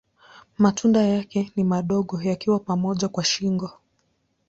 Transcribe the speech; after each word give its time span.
Matunda 0.57 1.01
yake 1.01 1.51
ni 1.55 1.63
madogo 1.63 2.21
yakiwa 2.21 2.59
pamoja 2.59 3.07
kwa 3.07 3.23
shingo. 3.23 3.71